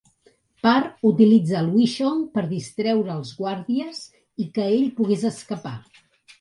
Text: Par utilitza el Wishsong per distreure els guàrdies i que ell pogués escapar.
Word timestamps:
Par 0.67 0.79
utilitza 1.09 1.57
el 1.59 1.69
Wishsong 1.75 2.23
per 2.39 2.45
distreure 2.55 3.19
els 3.19 3.37
guàrdies 3.43 4.03
i 4.47 4.51
que 4.59 4.69
ell 4.75 4.93
pogués 4.99 5.31
escapar. 5.35 5.79